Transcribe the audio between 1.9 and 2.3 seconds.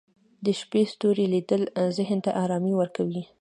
ذهن